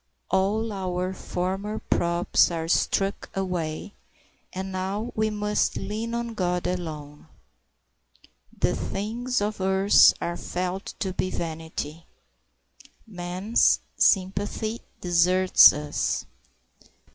All 0.31 0.71
our 0.73 1.13
former 1.13 1.77
props 1.77 2.49
are 2.49 2.67
struck 2.67 3.29
away, 3.35 3.93
and 4.51 4.71
now 4.71 5.11
we 5.15 5.29
must 5.29 5.77
lean 5.77 6.15
on 6.15 6.33
God 6.33 6.65
alone. 6.65 7.27
The 8.51 8.75
things 8.75 9.41
of 9.41 9.61
earth 9.61 10.15
are 10.19 10.37
felt 10.37 10.95
to 11.01 11.13
be 11.13 11.29
vanity. 11.29 12.07
Man's 13.05 13.79
sympathy 13.95 14.81
deserts 15.01 15.71
us. 15.71 16.25